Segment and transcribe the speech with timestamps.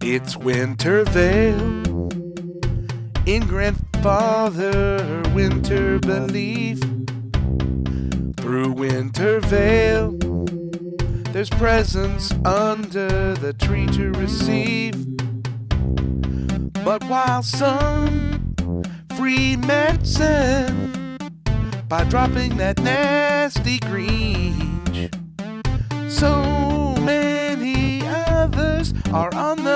[0.00, 1.82] It's Winter Veil
[3.26, 6.78] in grandfather winter belief.
[8.36, 10.12] Through Winter Veil,
[11.32, 14.94] there's presents under the tree to receive.
[16.84, 18.44] But while some
[19.16, 21.01] free medicine
[21.92, 24.80] by dropping that nasty green,
[26.08, 29.71] so many others are on the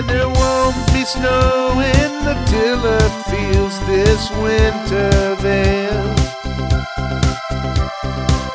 [0.00, 6.14] And there won't be snow in the tiller fields this winter veil.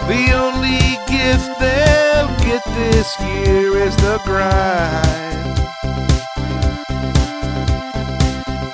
[0.08, 5.60] The only gift they'll get this year is the grind.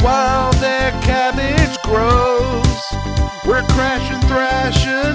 [0.02, 2.84] While their cabbage grows,
[3.46, 5.11] we're crashing, thrashing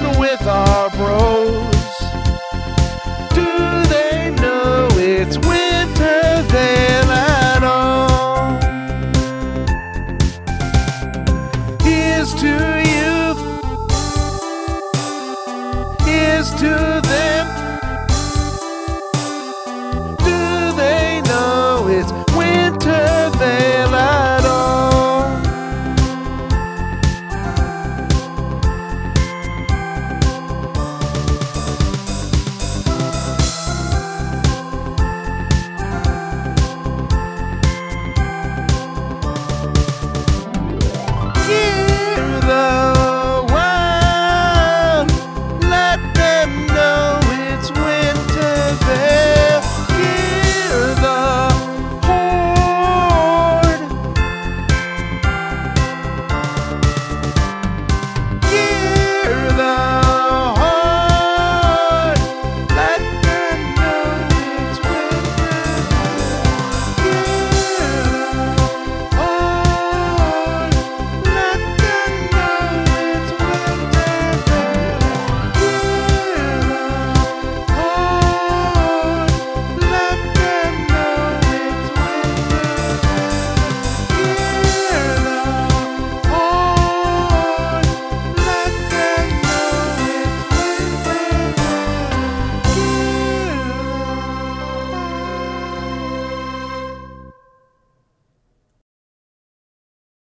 [12.26, 12.48] Here's to
[12.90, 13.34] you.
[16.04, 17.05] Here's to